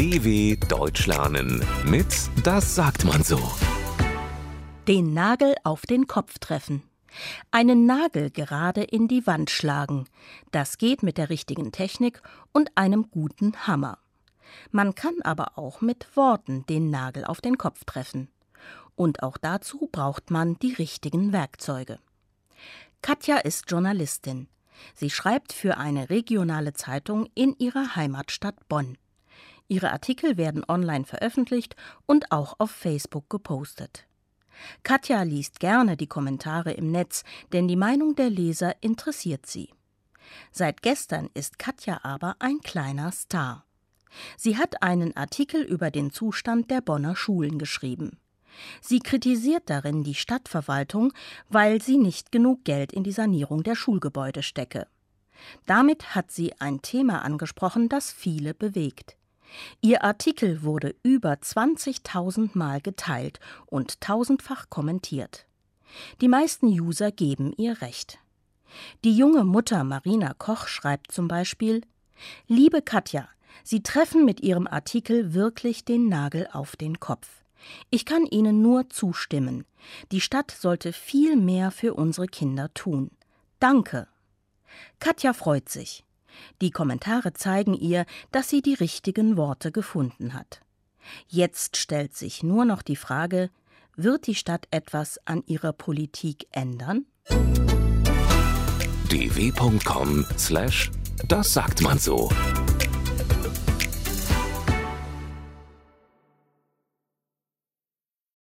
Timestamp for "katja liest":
34.82-35.60